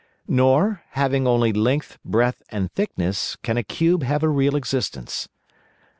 [0.27, 5.29] "Nor, having only length, breadth, and thickness, can a cube have a real existence."